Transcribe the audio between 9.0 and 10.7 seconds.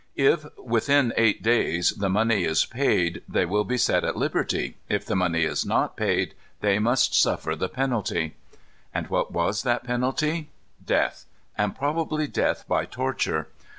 what was that penalty?